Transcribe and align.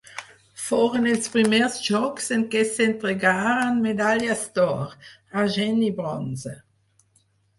Foren 0.67 1.03
els 1.09 1.27
primers 1.33 1.75
Jocs 1.87 2.29
en 2.37 2.45
què 2.55 2.63
s'entregaren 2.69 3.77
medalles 3.83 4.43
d'or, 4.55 4.97
argent 5.43 5.81
i 5.91 5.91
bronze. 6.01 6.55